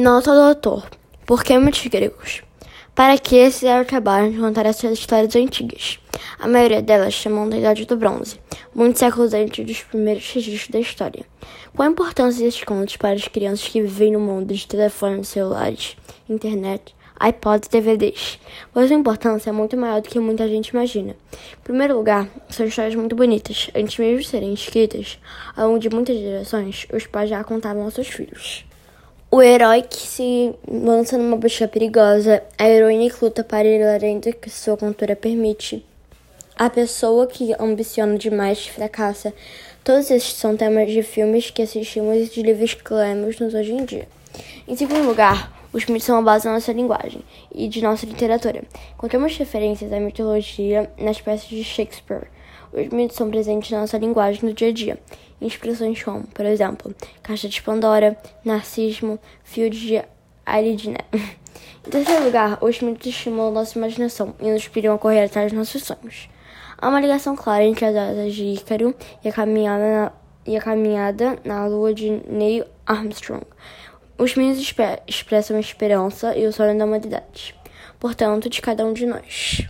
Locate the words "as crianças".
13.16-13.66